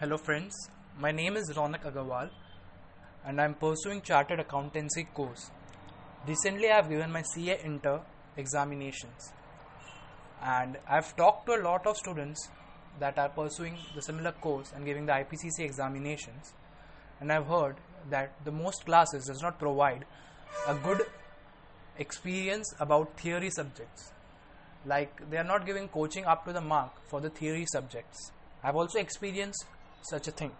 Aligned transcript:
Hello 0.00 0.16
friends, 0.16 0.54
my 1.00 1.10
name 1.10 1.36
is 1.36 1.50
Ronak 1.54 1.82
Agarwal 1.82 2.30
and 3.26 3.40
I 3.40 3.44
am 3.44 3.54
pursuing 3.54 4.00
Chartered 4.00 4.38
Accountancy 4.38 5.02
course. 5.12 5.50
Recently 6.24 6.70
I 6.70 6.76
have 6.76 6.88
given 6.88 7.10
my 7.10 7.22
CA 7.22 7.58
Inter 7.64 8.00
examinations 8.36 9.32
and 10.40 10.76
I 10.88 10.94
have 10.94 11.16
talked 11.16 11.46
to 11.46 11.54
a 11.54 11.62
lot 11.64 11.84
of 11.84 11.96
students 11.96 12.48
that 13.00 13.18
are 13.18 13.28
pursuing 13.28 13.76
the 13.96 14.00
similar 14.00 14.30
course 14.30 14.70
and 14.72 14.84
giving 14.86 15.04
the 15.04 15.14
IPCC 15.14 15.64
examinations 15.64 16.52
and 17.20 17.32
I 17.32 17.34
have 17.34 17.48
heard 17.48 17.74
that 18.08 18.34
the 18.44 18.52
most 18.52 18.84
classes 18.84 19.24
does 19.24 19.42
not 19.42 19.58
provide 19.58 20.04
a 20.68 20.76
good 20.76 21.02
experience 21.98 22.72
about 22.78 23.18
theory 23.18 23.50
subjects. 23.50 24.12
Like 24.86 25.28
they 25.28 25.38
are 25.38 25.50
not 25.52 25.66
giving 25.66 25.88
coaching 25.88 26.24
up 26.24 26.44
to 26.44 26.52
the 26.52 26.60
mark 26.60 27.04
for 27.10 27.20
the 27.20 27.30
theory 27.30 27.66
subjects. 27.72 28.30
I've 28.62 28.76
also 28.76 29.00
experienced 29.00 29.64
such 30.02 30.28
a 30.28 30.30
thing. 30.30 30.52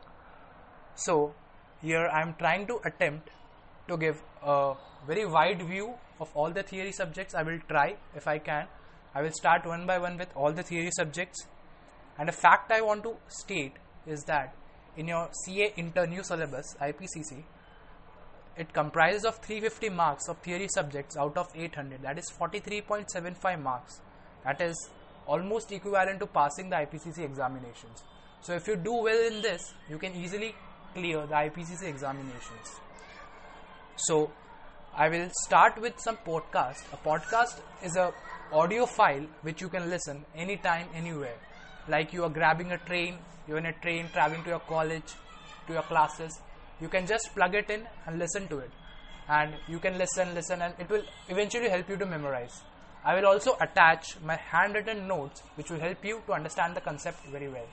So 0.94 1.34
here 1.80 2.08
i 2.12 2.20
am 2.20 2.34
trying 2.38 2.66
to 2.66 2.80
attempt 2.84 3.30
to 3.88 3.96
give 3.96 4.20
a 4.42 4.74
very 5.06 5.24
wide 5.26 5.62
view 5.62 5.94
of 6.20 6.30
all 6.34 6.50
the 6.50 6.62
theory 6.62 6.92
subjects. 6.92 7.34
I 7.34 7.42
will 7.42 7.60
try 7.68 7.96
if 8.14 8.26
i 8.26 8.38
can. 8.38 8.66
I 9.14 9.22
will 9.22 9.32
start 9.32 9.66
one 9.66 9.86
by 9.86 9.98
one 9.98 10.18
with 10.18 10.28
all 10.34 10.52
the 10.52 10.62
theory 10.62 10.90
subjects. 10.92 11.46
And 12.18 12.28
a 12.28 12.32
fact 12.32 12.72
i 12.72 12.80
want 12.80 13.04
to 13.04 13.16
state 13.28 13.74
is 14.06 14.24
that 14.24 14.54
in 14.96 15.08
your 15.08 15.28
ca 15.44 15.72
inter 15.76 16.06
new 16.06 16.22
syllabus 16.24 16.74
ipcc 16.80 17.44
it 18.56 18.72
comprises 18.72 19.24
of 19.24 19.36
350 19.36 19.90
marks 19.90 20.28
of 20.28 20.38
theory 20.38 20.66
subjects 20.74 21.16
out 21.16 21.36
of 21.36 21.48
800 21.54 22.02
that 22.02 22.18
is 22.18 22.28
43.75 22.40 23.62
marks. 23.62 24.00
That 24.44 24.60
is 24.60 24.90
almost 25.26 25.70
equivalent 25.70 26.18
to 26.20 26.26
passing 26.26 26.70
the 26.70 26.76
IPCC 26.76 27.24
examinations 27.24 28.02
so 28.40 28.54
if 28.54 28.66
you 28.66 28.76
do 28.76 28.92
well 28.92 29.26
in 29.26 29.42
this 29.42 29.74
you 29.88 29.98
can 29.98 30.14
easily 30.14 30.54
clear 30.94 31.26
the 31.26 31.34
IPCC 31.34 31.84
examinations. 31.84 32.80
So 33.96 34.30
I 34.94 35.08
will 35.08 35.28
start 35.44 35.80
with 35.80 35.98
some 35.98 36.16
podcast. 36.26 36.82
A 36.92 36.96
podcast 36.96 37.60
is 37.82 37.96
a 37.96 38.12
audio 38.52 38.86
file 38.86 39.26
which 39.42 39.60
you 39.60 39.68
can 39.68 39.90
listen 39.90 40.24
anytime 40.34 40.86
anywhere. 40.94 41.36
Like 41.88 42.12
you 42.12 42.24
are 42.24 42.30
grabbing 42.30 42.72
a 42.72 42.78
train 42.78 43.18
you're 43.46 43.58
in 43.58 43.66
a 43.66 43.72
train 43.72 44.08
traveling 44.12 44.42
to 44.44 44.50
your 44.50 44.60
college 44.60 45.14
to 45.66 45.72
your 45.72 45.82
classes. 45.82 46.38
You 46.80 46.88
can 46.88 47.06
just 47.06 47.34
plug 47.34 47.54
it 47.54 47.70
in 47.70 47.86
and 48.06 48.18
listen 48.18 48.46
to 48.48 48.58
it. 48.58 48.70
And 49.28 49.54
you 49.66 49.78
can 49.78 49.96
listen 49.98 50.34
listen 50.34 50.62
and 50.62 50.74
it 50.78 50.88
will 50.90 51.02
eventually 51.28 51.68
help 51.68 51.88
you 51.88 51.96
to 51.96 52.06
memorize. 52.06 52.62
I 53.04 53.14
will 53.14 53.26
also 53.26 53.56
attach 53.60 54.20
my 54.22 54.36
handwritten 54.36 55.06
notes 55.08 55.42
which 55.54 55.70
will 55.70 55.80
help 55.80 56.04
you 56.04 56.22
to 56.26 56.32
understand 56.34 56.76
the 56.76 56.80
concept 56.80 57.24
very 57.26 57.48
well 57.48 57.66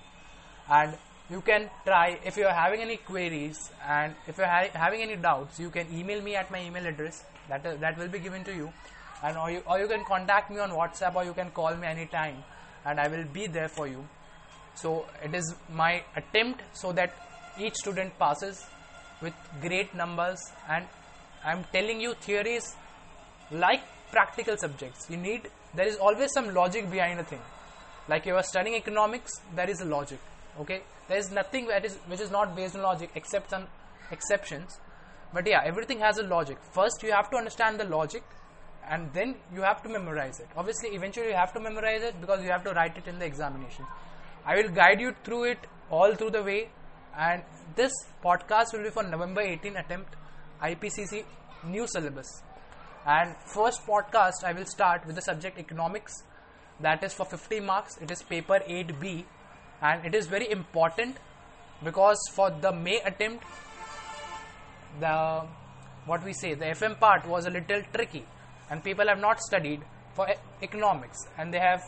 and 0.69 0.97
you 1.30 1.41
can 1.41 1.69
try 1.85 2.19
if 2.23 2.38
you 2.38 2.45
are 2.45 2.53
having 2.53 2.81
any 2.81 2.97
queries 2.97 3.71
and 3.88 4.13
if 4.27 4.38
you're 4.38 4.47
ha- 4.47 4.69
having 4.73 5.02
any 5.02 5.16
doubts 5.16 5.59
you 5.59 5.69
can 5.69 5.88
email 5.91 6.21
me 6.21 6.35
at 6.35 6.52
my 6.52 6.61
email 6.61 6.85
address. 6.85 7.23
That 7.49 7.66
uh, 7.66 7.75
that 7.75 7.97
will 7.97 8.08
be 8.08 8.19
given 8.19 8.44
to 8.44 8.55
you. 8.55 8.71
And 9.23 9.38
or 9.38 9.52
you, 9.52 9.61
or 9.67 9.80
you 9.80 9.88
can 9.88 10.03
contact 10.03 10.52
me 10.52 10.59
on 10.59 10.71
whatsapp 10.71 11.16
or 11.16 11.23
you 11.23 11.33
can 11.33 11.49
call 11.52 11.75
me 11.75 11.88
anytime 11.88 12.43
and 12.86 12.99
i 12.99 13.08
will 13.08 13.23
be 13.33 13.47
there 13.47 13.67
for 13.67 13.88
you. 13.88 14.08
So 14.75 15.05
it 15.23 15.33
is 15.33 15.55
my 15.71 16.03
attempt 16.16 16.61
so 16.73 16.91
that 16.91 17.13
each 17.59 17.75
student 17.75 18.17
passes 18.19 18.66
with 19.21 19.33
great 19.61 19.95
numbers 19.95 20.39
and 20.69 20.86
i'm 21.45 21.63
telling 21.71 22.02
you 22.02 22.13
theories 22.16 22.75
like 23.52 23.81
practical 24.11 24.58
subjects. 24.58 25.09
You 25.09 25.17
need 25.17 25.49
there 25.73 25.88
is 25.88 25.97
always 25.97 26.31
some 26.33 26.53
logic 26.53 26.89
behind 26.91 27.19
a 27.19 27.23
thing. 27.23 27.41
Like 28.08 28.25
you 28.25 28.36
are 28.36 28.43
studying 28.43 28.75
economics 28.75 29.31
there 29.55 29.69
is 29.69 29.81
a 29.81 29.86
logic 29.86 30.19
okay? 30.59 30.81
There 31.08 31.17
is 31.17 31.31
nothing 31.31 31.67
that 31.67 31.86
is 31.86 31.98
which 32.08 32.22
is 32.22 32.31
not 32.31 32.56
based 32.56 32.75
on 32.75 32.81
logic 32.81 33.11
except 33.16 33.50
some 33.50 33.67
exceptions. 34.11 34.80
But 35.34 35.48
yeah 35.48 35.61
everything 35.66 36.00
has 36.00 36.17
a 36.17 36.23
logic. 36.23 36.58
First 36.73 37.03
you 37.03 37.11
have 37.11 37.30
to 37.31 37.38
understand 37.38 37.80
the 37.80 37.86
logic 37.86 38.23
and 38.88 39.11
then 39.14 39.36
you 39.54 39.61
have 39.61 39.82
to 39.83 39.89
memorize 39.89 40.39
it. 40.39 40.48
Obviously 40.55 40.89
eventually 40.89 41.27
you 41.27 41.33
have 41.33 41.54
to 41.54 41.60
memorize 41.60 42.04
it 42.04 42.20
because 42.21 42.44
you 42.44 42.49
have 42.49 42.64
to 42.64 42.71
write 42.71 42.98
it 42.98 43.08
in 43.08 43.20
the 43.20 43.26
examination 43.26 43.86
i 44.45 44.55
will 44.55 44.70
guide 44.70 44.99
you 45.02 45.11
through 45.23 45.44
it 45.52 45.67
all 45.89 46.14
through 46.14 46.30
the 46.30 46.44
way 46.44 46.70
and 47.17 47.42
this 47.76 47.94
podcast 48.23 48.73
will 48.73 48.83
be 48.83 48.89
for 48.89 49.04
November 49.04 49.42
18 49.42 49.77
attempt 49.77 50.15
IPCC 50.61 51.23
new 51.65 51.88
syllabus. 51.88 52.27
And 53.05 53.36
first 53.54 53.86
podcast 53.88 54.44
I 54.44 54.52
will 54.52 54.65
start 54.65 55.05
with 55.05 55.15
the 55.15 55.21
subject 55.21 55.58
economics. 55.58 56.14
That 56.82 57.04
is 57.04 57.14
for 57.14 57.26
50 57.26 57.61
marks. 57.61 57.98
It 58.02 58.11
is 58.11 58.21
paper 58.21 58.60
8B 58.67 59.23
and 59.81 60.05
it 60.05 60.15
is 60.15 60.27
very 60.27 60.49
important 60.52 61.17
because 61.83 62.17
for 62.33 62.49
the 62.49 62.71
May 62.71 62.99
attempt 63.05 63.43
the 64.99 65.45
what 66.05 66.23
we 66.23 66.33
say 66.33 66.53
the 66.53 66.65
FM 66.65 66.99
part 66.99 67.27
was 67.27 67.45
a 67.45 67.49
little 67.49 67.81
tricky 67.93 68.25
and 68.69 68.83
people 68.83 69.08
have 69.08 69.19
not 69.19 69.39
studied 69.41 69.81
for 70.14 70.27
economics 70.61 71.17
and 71.37 71.53
they 71.53 71.59
have 71.59 71.83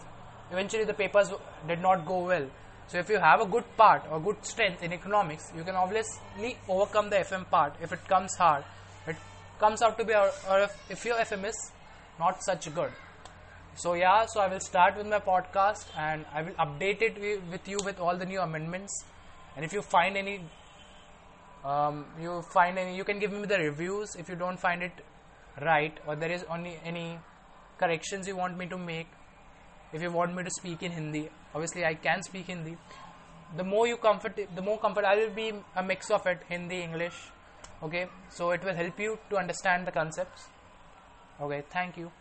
eventually 0.52 0.84
the 0.84 0.94
papers 0.94 1.32
did 1.68 1.82
not 1.82 2.06
go 2.06 2.26
well 2.26 2.48
so 2.88 2.98
if 3.00 3.10
you 3.10 3.20
have 3.20 3.42
a 3.42 3.46
good 3.46 3.66
part 3.76 4.04
or 4.10 4.20
good 4.20 4.46
strength 4.46 4.82
in 4.82 4.94
economics, 4.94 5.52
you 5.56 5.64
can 5.64 5.76
obviously 5.76 6.58
overcome 6.70 7.10
the 7.10 7.18
FM 7.18 7.50
part. 7.50 7.74
If 7.82 7.92
it 7.92 8.08
comes 8.08 8.34
hard, 8.36 8.64
it 9.06 9.18
comes 9.60 9.82
out 9.82 9.98
to 9.98 10.06
be, 10.06 10.14
or, 10.14 10.70
if 10.90 11.04
your 11.04 11.18
FM 11.18 11.50
is 11.50 11.72
not 12.18 12.42
such 12.44 12.74
good. 12.74 12.92
So 13.78 13.94
yeah, 13.94 14.26
so 14.26 14.42
I 14.42 14.48
will 14.48 14.60
start 14.60 14.98
with 14.98 15.08
my 15.08 15.20
podcast 15.20 15.86
and 15.96 16.26
I 16.34 16.42
will 16.42 16.54
update 16.54 17.02
it 17.02 17.22
with 17.52 17.68
you 17.68 17.78
with 17.86 18.00
all 18.00 18.18
the 18.18 18.26
new 18.26 18.42
amendments. 18.42 19.06
And 19.56 19.64
if 19.64 19.72
you 19.72 19.82
find 19.82 20.18
any, 20.18 20.42
um, 21.64 22.06
you 22.20 22.42
find 22.54 22.80
any, 22.80 22.98
you 22.98 23.04
can 23.04 23.20
give 23.20 23.32
me 23.32 23.46
the 23.46 23.60
reviews 23.60 24.16
if 24.16 24.30
you 24.30 24.36
don't 24.36 24.60
find 24.60 24.82
it 24.82 24.92
right 25.62 25.96
or 26.08 26.16
there 26.16 26.32
is 26.32 26.44
only 26.50 26.80
any 26.84 27.20
corrections 27.78 28.28
you 28.28 28.36
want 28.36 28.58
me 28.58 28.66
to 28.66 28.78
make 28.78 29.08
if 29.94 30.02
you 30.02 30.12
want 30.12 30.36
me 30.36 30.44
to 30.44 30.50
speak 30.50 30.84
in 30.84 30.92
Hindi, 30.92 31.30
obviously 31.54 31.86
I 31.86 31.94
can 31.94 32.22
speak 32.24 32.48
Hindi. 32.48 32.78
The 33.56 33.64
more 33.64 33.88
you 33.88 33.98
comfort, 33.98 34.38
the 34.54 34.62
more 34.62 34.78
comfort, 34.78 35.06
I 35.06 35.16
will 35.16 35.30
be 35.30 35.54
a 35.76 35.84
mix 35.84 36.12
of 36.12 36.26
it, 36.28 36.42
Hindi, 36.50 36.82
English. 36.82 37.16
Okay, 37.82 38.08
so 38.30 38.52
it 38.52 38.64
will 38.64 38.74
help 38.74 39.00
you 39.00 39.18
to 39.30 39.38
understand 39.38 39.88
the 39.88 39.92
concepts. 39.92 40.48
Okay, 41.40 41.64
thank 41.70 41.96
you. 41.96 42.12